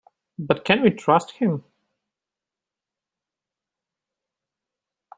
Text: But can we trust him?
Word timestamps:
But 0.39 0.65
can 0.65 0.81
we 0.81 0.89
trust 0.89 1.29
him? 1.29 1.63